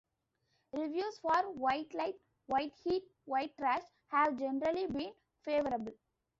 Reviews 0.73 1.19
for 1.19 1.51
"White 1.53 1.93
Light, 1.93 2.15
White 2.47 2.73
Heat, 2.83 3.03
White 3.25 3.55
Trash" 3.55 3.83
have 4.07 4.35
generally 4.35 4.87
been 4.87 5.13
favorable. 5.43 5.93